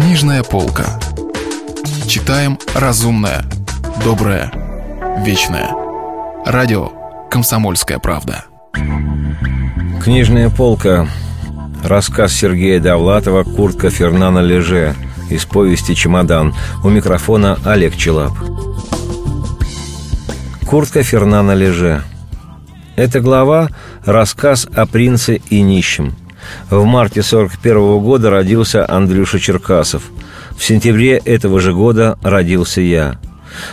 Книжная 0.00 0.42
полка. 0.42 0.98
Читаем 2.08 2.58
разумное, 2.74 3.44
доброе, 4.02 4.50
вечное. 5.26 5.68
Радио 6.46 6.90
«Комсомольская 7.30 7.98
правда». 7.98 8.46
Книжная 10.02 10.48
полка. 10.48 11.06
Рассказ 11.84 12.32
Сергея 12.32 12.80
Довлатова 12.80 13.44
«Куртка 13.44 13.90
Фернана 13.90 14.38
Леже» 14.38 14.94
из 15.28 15.44
повести 15.44 15.94
«Чемодан». 15.94 16.54
У 16.82 16.88
микрофона 16.88 17.58
Олег 17.66 17.94
Челап. 17.94 18.32
Куртка 20.66 21.02
Фернана 21.02 21.52
Леже. 21.52 22.02
Эта 22.96 23.20
глава– 23.20 23.68
рассказ 24.06 24.66
о 24.74 24.86
принце 24.86 25.42
и 25.50 25.60
нищем. 25.60 26.16
В 26.70 26.84
марте 26.84 27.22
41 27.22 27.98
года 28.00 28.30
родился 28.30 28.88
Андрюша 28.88 29.38
Черкасов. 29.38 30.04
В 30.56 30.64
сентябре 30.64 31.16
этого 31.16 31.60
же 31.60 31.72
года 31.72 32.18
родился 32.22 32.80
я. 32.80 33.18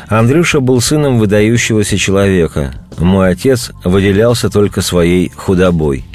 Андрюша 0.08 0.59
был 0.59 0.81
сыном 0.81 1.20
выдающегося 1.20 1.98
человека. 1.98 2.73
Мой 2.98 3.30
отец 3.30 3.72
выделялся 3.84 4.50
только 4.50 4.81
своей 4.81 5.31
худобой. 5.36 6.05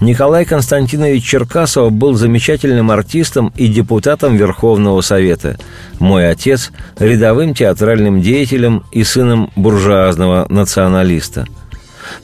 Николай 0.00 0.46
Константинович 0.46 1.22
Черкасов 1.22 1.92
был 1.92 2.14
замечательным 2.14 2.90
артистом 2.90 3.52
и 3.54 3.68
депутатом 3.68 4.34
Верховного 4.34 5.02
Совета. 5.02 5.58
Мой 5.98 6.28
отец– 6.30 6.72
рядовым 6.98 7.54
театральным 7.54 8.22
деятелем 8.22 8.82
и 8.92 9.04
сыном 9.04 9.50
буржуазного 9.56 10.46
националиста– 10.48 11.46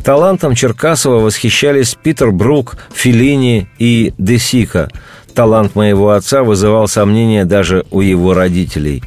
Талантом 0.03 0.55
Черкасова 0.55 1.21
восхищались 1.21 1.97
Питер 2.01 2.31
Брук, 2.31 2.77
Филини 2.93 3.69
и 3.79 4.15
Десика. 4.19 4.91
Талант 5.35 5.75
моего 5.75 6.11
отца 6.11 6.43
вызывал 6.43 6.89
сомнения 6.89 7.45
даже 7.45 7.85
у 7.91 8.01
его 8.01 8.35
родителей. 8.35 9.03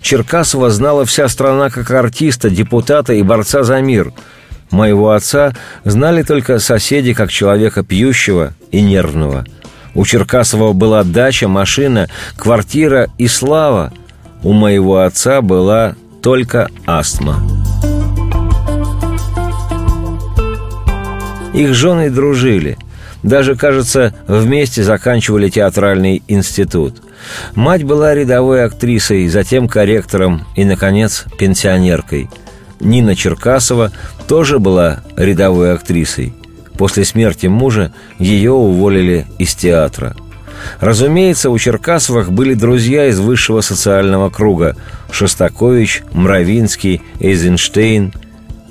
Черкасова 0.00 0.70
знала 0.70 1.04
вся 1.06 1.28
страна 1.28 1.70
как 1.70 1.90
артиста, 1.90 2.50
депутата 2.50 3.14
и 3.14 3.22
борца 3.22 3.62
за 3.62 3.80
мир. 3.80 4.12
Моего 4.70 5.12
отца 5.12 5.54
знали 5.84 6.22
только 6.22 6.58
соседи 6.58 7.14
как 7.14 7.30
человека 7.30 7.82
пьющего 7.82 8.52
и 8.70 8.82
нервного. 8.82 9.46
У 9.94 10.04
Черкасова 10.04 10.72
была 10.72 11.04
дача, 11.04 11.48
машина, 11.48 12.08
квартира 12.36 13.08
и 13.16 13.28
слава. 13.28 13.92
У 14.42 14.52
моего 14.52 14.98
отца 14.98 15.40
была 15.40 15.94
только 16.20 16.68
астма. 16.84 17.63
Их 21.54 21.72
жены 21.72 22.10
дружили. 22.10 22.76
Даже, 23.22 23.54
кажется, 23.54 24.12
вместе 24.26 24.82
заканчивали 24.82 25.48
театральный 25.48 26.22
институт. 26.28 27.00
Мать 27.54 27.84
была 27.84 28.12
рядовой 28.14 28.64
актрисой, 28.64 29.28
затем 29.28 29.68
корректором 29.68 30.46
и, 30.56 30.64
наконец, 30.64 31.24
пенсионеркой. 31.38 32.28
Нина 32.80 33.14
Черкасова 33.14 33.92
тоже 34.26 34.58
была 34.58 35.04
рядовой 35.16 35.72
актрисой. 35.72 36.34
После 36.76 37.04
смерти 37.04 37.46
мужа 37.46 37.92
ее 38.18 38.50
уволили 38.50 39.26
из 39.38 39.54
театра. 39.54 40.16
Разумеется, 40.80 41.50
у 41.50 41.58
Черкасовых 41.58 42.32
были 42.32 42.54
друзья 42.54 43.06
из 43.06 43.20
высшего 43.20 43.60
социального 43.60 44.28
круга– 44.28 44.76
Шостакович, 45.12 46.02
Мравинский, 46.12 47.00
Эйзенштейн– 47.20 48.12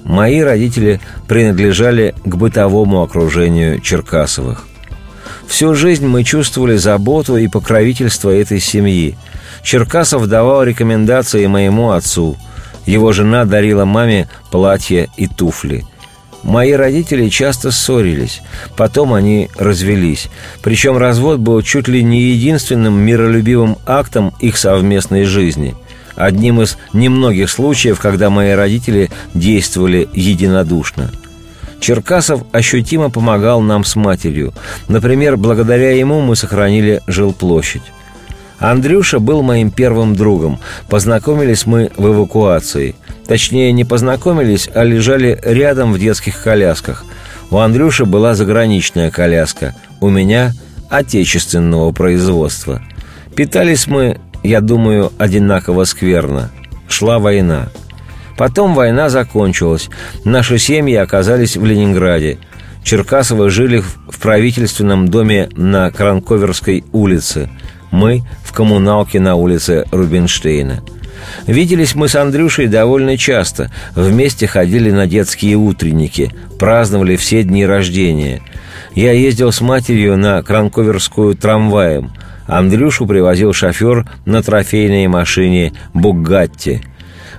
Мои 0.04 0.42
родители 0.42 1.00
принадлежали 1.28 2.14
к 2.26 2.36
бытовому 2.36 3.04
окружению 3.04 3.80
Черкасовых. 3.80 4.68
Всю 5.48 5.76
жизнь 5.76 6.06
мы 6.06 6.24
чувствовали 6.24 6.76
заботу 6.78 7.38
и 7.38 7.48
покровительство 7.48 8.30
этой 8.30 8.60
семьи. 8.60 9.18
Черкасов 9.64 10.28
давал 10.28 10.64
рекомендации 10.64 11.46
моему 11.48 11.92
отцу. 11.92 12.38
Его 12.86 13.14
жена 13.14 13.46
дарила 13.46 13.86
маме 13.86 14.28
платья 14.52 15.08
и 15.16 15.28
туфли. 15.28 15.86
Мои 16.44 16.74
родители 16.74 17.30
часто 17.30 17.72
ссорились, 17.72 18.42
потом 18.76 19.14
они 19.14 19.50
развелись. 19.58 20.28
Причем 20.62 20.98
развод 20.98 21.40
был 21.40 21.62
чуть 21.62 21.88
ли 21.88 22.04
не 22.04 22.20
единственным 22.20 23.00
миролюбивым 23.00 23.78
актом 23.86 24.34
их 24.42 24.58
совместной 24.58 25.24
жизни– 25.24 25.76
одним 26.16 26.62
из 26.62 26.78
немногих 26.94 27.50
случаев, 27.50 28.00
когда 28.00 28.30
мои 28.30 28.52
родители 28.52 29.10
действовали 29.34 30.08
единодушно. 30.14 31.12
Черкасов 31.80 32.44
ощутимо 32.52 33.10
помогал 33.10 33.62
нам 33.62 33.84
с 33.84 33.96
матерью. 33.96 34.54
Например, 34.88 35.36
благодаря 35.36 35.92
ему 35.92 36.22
мы 36.22 36.36
сохранили 36.36 37.02
жилплощадь. 37.08 37.84
Андрюша 38.60 39.20
был 39.20 39.42
моим 39.42 39.72
первым 39.72 40.16
другом. 40.16 40.60
Познакомились 40.88 41.66
мы 41.66 41.92
в 41.98 42.08
эвакуации. 42.08 42.96
Точнее, 43.28 43.74
не 43.74 43.84
познакомились, 43.84 44.70
а 44.74 44.84
лежали 44.84 45.38
рядом 45.44 45.92
в 45.92 46.00
детских 46.00 46.42
колясках. 46.42 47.04
У 47.52 47.58
Андрюши 47.58 48.06
была 48.06 48.36
заграничная 48.36 49.12
коляска, 49.12 49.76
у 50.00 50.10
меня– 50.10 50.54
отечественного 50.94 51.92
производства. 51.92 52.82
Питались 53.36 53.88
мы 53.88 54.20
я 54.44 54.62
думаю, 54.62 55.12
одинаково 55.18 55.86
скверно. 55.86 56.52
Шла 56.88 57.20
война. 57.20 57.70
Потом 58.38 58.76
война 58.76 59.10
закончилась. 59.10 59.90
Наши 60.26 60.58
семьи 60.60 60.96
оказались 60.96 61.56
в 61.56 61.66
Ленинграде. 61.66 62.40
Черкасовы 62.84 63.50
жили 63.50 63.80
в 63.80 64.20
правительственном 64.20 65.08
доме 65.08 65.50
на 65.56 65.90
Кранковерской 65.92 66.84
улице. 66.92 67.50
Мы 67.92 68.24
в 68.44 68.52
коммуналке 68.52 69.20
на 69.20 69.36
улице 69.36 69.86
Рубинштейна. 69.92 70.84
Виделись 71.48 71.96
мы 71.96 72.08
с 72.08 72.16
Андрюшей 72.16 72.68
довольно 72.68 73.18
часто. 73.18 73.72
Вместе 73.96 74.48
ходили 74.48 74.92
на 74.92 75.08
детские 75.08 75.56
утренники, 75.56 76.32
праздновали 76.60 77.16
все 77.16 77.44
дни 77.44 77.66
рождения. 77.66 78.42
Я 78.96 79.12
ездил 79.12 79.52
с 79.52 79.62
матерью 79.62 80.18
на 80.18 80.42
Кранковерскую 80.44 81.36
трамваем– 81.36 82.12
Андрюшу 82.46 83.06
привозил 83.06 83.54
шофер 83.54 84.06
на 84.26 84.42
трофейной 84.44 85.08
машине 85.08 85.74
«Бугатти». 85.94 86.82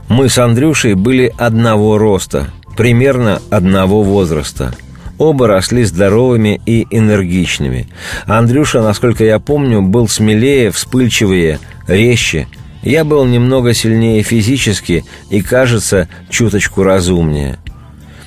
Мы 0.09 0.29
с 0.29 0.39
Андрюшей 0.39 0.95
были 0.95 1.33
одного 1.37 1.99
роста, 1.99 2.49
примерно 2.77 3.41
одного 3.51 4.03
возраста. 4.03 4.75
Оба 5.17 5.47
росли 5.47 5.85
здоровыми 5.85 6.61
и 6.67 6.87
энергичными. 6.91 7.89
Андрюша, 8.27 8.83
насколько 8.83 9.25
я 9.25 9.39
помню, 9.39 9.81
был 9.81 10.09
смелее, 10.09 10.71
вспыльчивее, 10.71 11.59
резче. 11.87 12.49
Я 12.85 13.05
был 13.05 13.25
немного 13.25 13.75
сильнее 13.75 14.23
физически 14.23 15.05
и, 15.31 15.43
кажется, 15.43 16.09
чуточку 16.31 16.85
разумнее– 16.85 17.59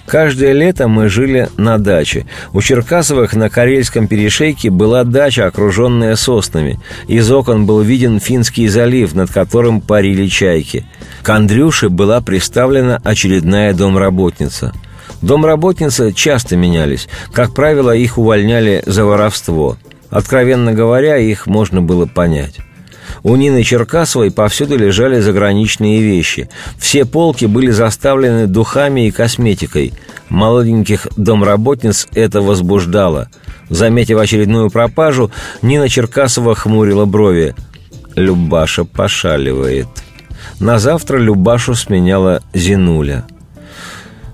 Каждое 0.07 0.53
лето 0.53 0.87
мы 0.87 1.09
жили 1.09 1.49
на 1.57 1.77
даче. 1.77 2.25
У 2.53 2.61
Черкасовых 2.61 3.35
на 3.35 3.49
Карельском 3.49 4.07
перешейке 4.07 4.69
была 4.69 5.03
дача, 5.03 5.47
окруженная 5.47 6.15
соснами. 6.15 6.79
Из 7.09 7.29
окон 7.29 7.65
был 7.65 7.81
виден 7.81 8.21
Финский 8.21 8.69
залив, 8.69 9.13
над 9.13 9.29
которым 9.29 9.81
парили 9.81 10.27
чайки. 10.27 10.85
К 11.23 11.29
Андрюше 11.31 11.89
была 11.89 12.21
представлена 12.21 13.01
очередная 13.03 13.73
домработница. 13.73 14.71
Домработницы 15.21 16.13
часто 16.13 16.55
менялись. 16.55 17.09
Как 17.33 17.53
правило, 17.53 17.93
их 17.93 18.17
увольняли 18.17 18.83
за 18.85 19.03
воровство. 19.03 19.75
Откровенно 20.09 20.71
говоря, 20.71 21.17
их 21.17 21.47
можно 21.47 21.81
было 21.81 22.05
понять. 22.05 22.59
У 23.23 23.35
Нины 23.35 23.63
Черкасовой 23.63 24.31
повсюду 24.31 24.77
лежали 24.77 25.19
заграничные 25.19 26.01
вещи. 26.01 26.49
Все 26.77 27.05
полки 27.05 27.45
были 27.45 27.71
заставлены 27.71 28.47
духами 28.47 29.07
и 29.07 29.11
косметикой. 29.11 29.93
Молоденьких 30.29 31.07
домработниц 31.17 32.07
это 32.13 32.41
возбуждало. 32.41 33.29
Заметив 33.69 34.17
очередную 34.17 34.69
пропажу, 34.69 35.31
Нина 35.61 35.89
Черкасова 35.89 36.55
хмурила 36.55 37.05
брови. 37.05 37.55
Любаша 38.15 38.83
пошаливает. 38.83 39.87
На 40.59 40.79
завтра 40.79 41.17
Любашу 41.17 41.75
сменяла 41.75 42.41
Зинуля– 42.53 43.25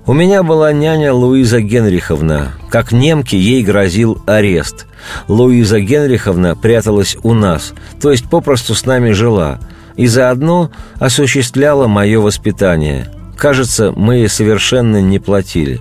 у 0.05 0.13
меня 0.13 0.43
была 0.43 0.73
няня 0.73 1.13
Луиза 1.13 1.61
Генриховна. 1.61 2.53
Как 2.69 2.91
немке 2.91 3.37
ей 3.37 3.63
грозил 3.63 4.21
арест. 4.25 4.85
Луиза 5.27 5.79
Генриховна 5.79 6.55
пряталась 6.55 7.17
у 7.23 7.33
нас, 7.33 7.73
то 8.01 8.11
есть 8.11 8.29
попросту 8.29 8.75
с 8.75 8.85
нами 8.85 9.11
жила, 9.11 9.59
и 9.95 10.07
заодно 10.07 10.71
осуществляла 10.99 11.87
мое 11.87 12.19
воспитание. 12.19 13.09
Кажется, 13.37 13.91
мы 13.91 14.15
ей 14.15 14.29
совершенно 14.29 15.01
не 15.01 15.19
платили. 15.19 15.79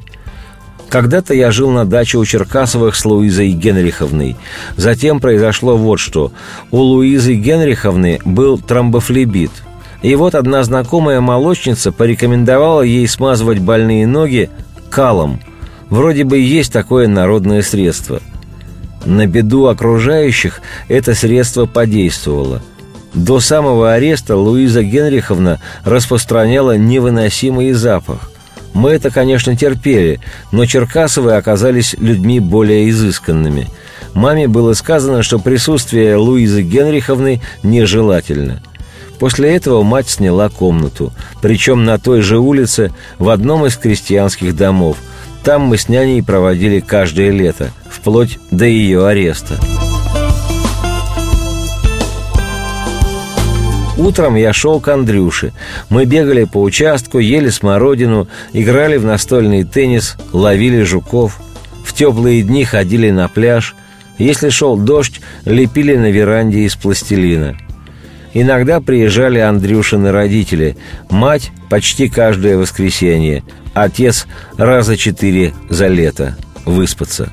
Когда-то 0.88 1.34
я 1.34 1.50
жил 1.50 1.70
на 1.70 1.86
даче 1.86 2.18
у 2.18 2.24
Черкасовых 2.24 2.94
с 2.94 3.04
Луизой 3.04 3.50
Генриховной. 3.50 4.36
Затем 4.76 5.20
произошло 5.20 5.76
вот 5.76 5.98
что. 5.98 6.32
У 6.70 6.78
Луизы 6.78 7.34
Генриховны 7.34 8.20
был 8.24 8.58
тромбофлебит– 8.58 9.50
и 10.02 10.14
вот 10.16 10.34
одна 10.34 10.62
знакомая 10.64 11.20
молочница 11.20 11.92
порекомендовала 11.92 12.82
ей 12.82 13.06
смазывать 13.06 13.60
больные 13.60 14.06
ноги 14.06 14.50
калом. 14.90 15.40
Вроде 15.88 16.24
бы 16.24 16.38
есть 16.38 16.72
такое 16.72 17.06
народное 17.06 17.62
средство. 17.62 18.20
На 19.04 19.26
беду 19.26 19.66
окружающих 19.66 20.60
это 20.88 21.14
средство 21.14 21.66
подействовало. 21.66 22.62
До 23.14 23.40
самого 23.40 23.92
ареста 23.92 24.36
Луиза 24.36 24.82
Генриховна 24.82 25.60
распространяла 25.84 26.76
невыносимый 26.76 27.72
запах. 27.72 28.30
Мы 28.72 28.90
это, 28.92 29.10
конечно, 29.10 29.54
терпели, 29.54 30.18
но 30.50 30.64
Черкасовы 30.64 31.34
оказались 31.34 31.94
людьми 31.98 32.40
более 32.40 32.88
изысканными. 32.88 33.68
Маме 34.14 34.48
было 34.48 34.72
сказано, 34.72 35.22
что 35.22 35.38
присутствие 35.38 36.16
Луизы 36.16 36.62
Генриховны 36.62 37.42
нежелательно. 37.62 38.62
После 39.22 39.54
этого 39.54 39.84
мать 39.84 40.08
сняла 40.10 40.48
комнату, 40.48 41.12
причем 41.40 41.84
на 41.84 41.96
той 42.00 42.22
же 42.22 42.40
улице, 42.40 42.90
в 43.20 43.28
одном 43.28 43.64
из 43.66 43.76
крестьянских 43.76 44.56
домов. 44.56 44.96
Там 45.44 45.62
мы 45.62 45.78
с 45.78 45.88
няней 45.88 46.24
проводили 46.24 46.80
каждое 46.80 47.30
лето, 47.30 47.70
вплоть 47.88 48.40
до 48.50 48.64
ее 48.64 49.06
ареста. 49.06 49.60
Утром 53.96 54.34
я 54.34 54.52
шел 54.52 54.80
к 54.80 54.88
Андрюше. 54.88 55.52
Мы 55.88 56.04
бегали 56.04 56.42
по 56.42 56.60
участку, 56.60 57.20
ели 57.20 57.50
смородину, 57.50 58.26
играли 58.52 58.96
в 58.96 59.04
настольный 59.04 59.62
теннис, 59.62 60.16
ловили 60.32 60.82
жуков. 60.82 61.40
В 61.84 61.94
теплые 61.94 62.42
дни 62.42 62.64
ходили 62.64 63.10
на 63.10 63.28
пляж. 63.28 63.76
Если 64.18 64.48
шел 64.48 64.76
дождь, 64.76 65.20
лепили 65.44 65.94
на 65.94 66.10
веранде 66.10 66.64
из 66.64 66.74
пластилина. 66.74 67.56
Иногда 68.34 68.80
приезжали 68.80 69.38
Андрюшины 69.38 70.10
родители. 70.10 70.76
Мать 71.10 71.50
почти 71.68 72.08
каждое 72.08 72.56
воскресенье. 72.56 73.42
Отец 73.74 74.26
раза 74.56 74.96
четыре 74.96 75.54
за 75.68 75.88
лето. 75.88 76.36
Выспаться. 76.64 77.30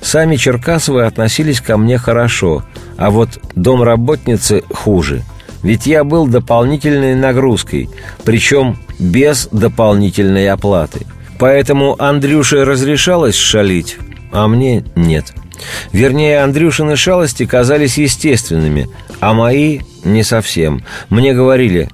Сами 0.00 0.36
Черкасовы 0.36 1.04
относились 1.04 1.60
ко 1.60 1.76
мне 1.76 1.96
хорошо, 1.96 2.64
а 2.96 3.10
вот 3.10 3.38
домработницы 3.54 4.62
хуже– 4.72 5.22
ведь 5.62 5.86
я 5.86 6.04
был 6.04 6.26
дополнительной 6.26 7.14
нагрузкой, 7.14 7.88
причем 8.24 8.78
без 8.98 9.48
дополнительной 9.52 10.48
оплаты. 10.50 11.06
Поэтому 11.38 11.96
Андрюше 12.00 12.64
разрешалось 12.64 13.36
шалить, 13.36 13.96
а 14.32 14.48
мне 14.48 14.84
нет. 14.96 15.32
Вернее, 15.92 16.42
Андрюшины 16.42 16.96
шалости 16.96 17.46
казались 17.46 17.98
естественными, 17.98 18.88
а 19.20 19.34
мои 19.34 19.80
не 20.04 20.22
совсем. 20.22 20.82
Мне 21.08 21.34
говорили, 21.34 21.88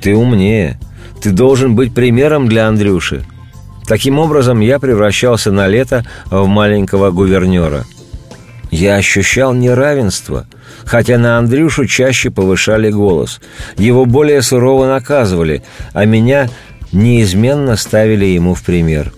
ты 0.00 0.14
умнее, 0.14 0.78
ты 1.22 1.30
должен 1.30 1.74
быть 1.74 1.94
примером 1.94 2.48
для 2.48 2.68
Андрюши. 2.68 3.24
Таким 3.86 4.18
образом, 4.18 4.60
я 4.60 4.78
превращался 4.78 5.52
на 5.52 5.68
лето 5.68 6.04
в 6.26 6.46
маленького 6.46 7.10
гувернера. 7.10 7.84
Я 8.70 8.96
ощущал 8.96 9.54
неравенство, 9.54 10.46
хотя 10.84 11.18
на 11.18 11.38
Андрюшу 11.38 11.86
чаще 11.86 12.30
повышали 12.30 12.90
голос. 12.90 13.40
Его 13.76 14.04
более 14.04 14.42
сурово 14.42 14.86
наказывали, 14.86 15.62
а 15.92 16.06
меня 16.06 16.48
неизменно 16.92 17.76
ставили 17.76 18.24
ему 18.24 18.54
в 18.54 18.62
пример. 18.62 19.12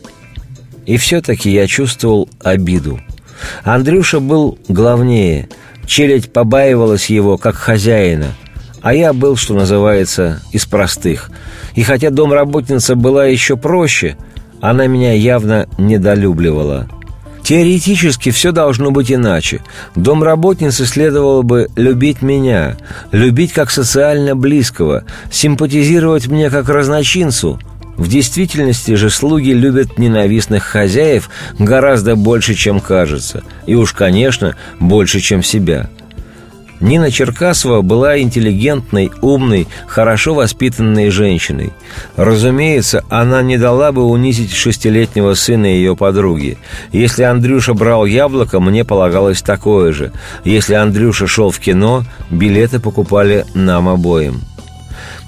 И 0.85 0.97
все-таки 0.99 1.51
я 1.51 1.67
чувствовал 1.67 2.29
обиду. 2.43 3.01
Андрюша 3.65 4.21
был 4.21 4.59
главнее, 4.69 5.49
челядь 5.87 6.33
побаивалась 6.33 7.11
его 7.11 7.37
как 7.37 7.57
хозяина, 7.57 8.29
а 8.83 8.95
я 8.95 9.13
был, 9.13 9.37
что 9.37 9.55
называется, 9.55 10.41
из 10.53 10.67
простых. 10.67 11.31
И 11.75 11.83
хотя 11.83 12.11
домработница 12.11 12.95
была 12.95 13.27
еще 13.27 13.57
проще, 13.57 14.17
она 14.61 14.87
меня 14.87 15.13
явно 15.13 15.69
недолюбливала– 15.79 16.89
Теоретически 17.47 18.33
все 18.33 18.51
должно 18.51 18.91
быть 18.91 19.13
иначе. 19.13 19.63
Домработнице 19.95 20.85
следовало 20.85 21.43
бы 21.43 21.69
любить 21.77 22.21
меня, 22.21 22.77
любить 23.13 23.53
как 23.53 23.71
социально 23.71 24.35
близкого, 24.35 25.05
симпатизировать 25.31 26.27
мне 26.27 26.51
как 26.51 26.69
разночинцу. 26.69 27.61
В 27.97 28.09
действительности 28.09 28.95
же 28.95 29.11
слуги 29.11 29.53
любят 29.53 29.99
ненавистных 29.99 30.65
хозяев 30.65 31.31
гораздо 31.59 32.17
больше, 32.17 32.55
чем 32.55 32.81
кажется. 32.81 33.43
И 33.67 33.75
уж, 33.75 33.93
конечно, 33.93 34.57
больше, 34.79 35.21
чем 35.21 35.43
себя– 35.43 35.91
Нина 36.81 37.11
Черкасова 37.11 37.81
была 37.81 38.19
интеллигентной, 38.19 39.11
умной, 39.23 39.67
хорошо 39.87 40.35
воспитанной 40.35 41.11
женщиной. 41.11 41.73
Разумеется, 42.17 43.03
она 43.09 43.43
не 43.43 43.57
дала 43.57 43.93
бы 43.93 44.05
унизить 44.05 44.53
шестилетнего 44.53 45.35
сына 45.35 45.67
ее 45.67 45.97
подруги. 45.97 46.59
Если 46.93 47.23
Андрюша 47.23 47.73
брал 47.73 48.05
яблоко, 48.05 48.61
мне 48.61 48.85
полагалось 48.85 49.41
такое 49.41 49.93
же. 49.93 50.13
Если 50.45 50.75
Андрюша 50.75 51.27
шел 51.27 51.51
в 51.51 51.59
кино, 51.59 52.05
билеты 52.31 52.79
покупали 52.79 53.47
нам 53.55 53.89
обоим. 53.89 54.43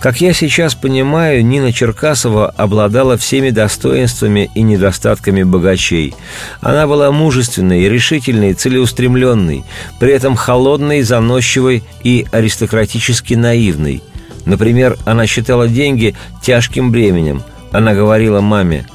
Как 0.01 0.21
я 0.21 0.33
сейчас 0.33 0.75
понимаю, 0.75 1.45
Нина 1.45 1.73
Черкасова 1.73 2.49
обладала 2.51 3.17
всеми 3.17 3.51
достоинствами 3.51 4.51
и 4.55 4.63
недостатками 4.63 5.43
богачей. 5.43 6.15
Она 6.61 6.87
была 6.87 7.11
мужественной, 7.11 7.89
решительной, 7.89 8.55
целеустремленной, 8.55 9.65
при 9.99 10.13
этом 10.13 10.37
холодной, 10.37 11.03
заносчивой 11.03 11.83
и 12.05 12.27
аристократически 12.31 13.35
наивной. 13.35 14.03
Например, 14.45 14.97
она 15.05 15.27
считала 15.27 15.69
деньги 15.69 16.15
тяжким 16.43 16.93
бременем. 16.93 17.43
Она 17.73 17.95
говорила 17.95 18.41
маме, 18.41 18.87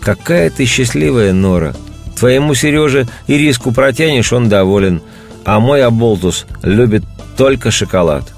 «Какая 0.00 0.50
ты 0.50 0.66
счастливая, 0.66 1.32
Нора! 1.32 1.74
Твоему 2.18 2.54
Сереже 2.54 3.08
и 3.26 3.38
риску 3.38 3.72
протянешь, 3.72 4.32
он 4.32 4.48
доволен, 4.48 5.00
а 5.44 5.58
мой 5.58 5.82
Аболтус 5.82 6.46
любит 6.62 7.02
только 7.36 7.70
шоколад». 7.70 8.30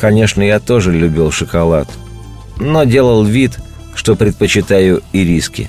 Конечно, 0.00 0.40
я 0.40 0.60
тоже 0.60 0.92
любил 0.92 1.30
шоколад, 1.30 1.86
но 2.58 2.84
делал 2.84 3.22
вид, 3.22 3.58
что 3.94 4.16
предпочитаю 4.16 5.02
ириски. 5.12 5.68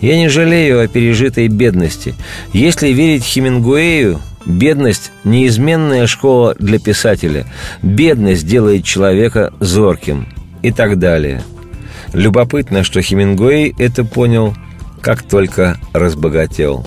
Я 0.00 0.16
не 0.16 0.28
жалею 0.28 0.80
о 0.80 0.88
пережитой 0.88 1.46
бедности. 1.46 2.16
Если 2.52 2.88
верить 2.88 3.22
Хемингуэю, 3.22 4.20
бедность– 4.46 5.12
неизменная 5.24 6.08
школа 6.08 6.56
для 6.58 6.80
писателя. 6.80 7.46
Бедность 7.82 8.48
делает 8.48 8.84
человека 8.84 9.52
зорким 9.60 10.26
и 10.62 10.72
так 10.72 10.98
далее. 10.98 11.44
Любопытно, 12.12 12.82
что 12.82 13.00
Хемингуэй 13.00 13.76
это 13.78 14.04
понял, 14.04 14.56
как 15.00 15.22
только 15.22 15.78
разбогател. 15.92 16.84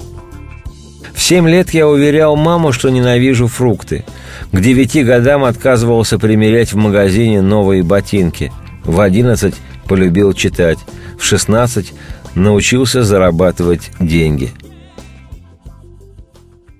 В 1.17 1.21
семь 1.21 1.49
лет 1.49 1.73
я 1.73 1.87
уверял 1.87 2.35
маму, 2.35 2.71
что 2.71 2.89
ненавижу 2.89 3.47
фрукты. 3.47 4.05
К 4.51 4.61
девяти 4.61 5.03
годам 5.03 5.45
отказывался 5.45 6.19
примерять 6.19 6.73
в 6.73 6.75
магазине 6.75 7.41
новые 7.41 7.81
ботинки. 7.81 8.51
В 8.83 9.01
одиннадцать 9.01 9.55
полюбил 9.87 10.33
читать. 10.33 10.77
В 11.17 11.25
шестнадцать 11.25 11.91
научился 12.35 13.01
зарабатывать 13.01 13.89
деньги. 13.99 14.51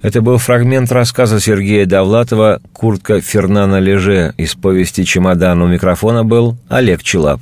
Это 0.04 0.22
был 0.22 0.38
фрагмент 0.38 0.92
рассказа 0.92 1.40
Сергея 1.40 1.88
Довлатова 1.88 2.62
«Куртка 2.74 3.22
Фернана 3.22 3.80
Леже» 3.80 4.36
из 4.38 4.54
повести 4.54 5.04
«Чемодан». 5.04 5.64
У 5.64 5.68
микрофона 5.68 6.24
был 6.24 6.58
Олег 6.70 7.02
Челап. 7.02 7.42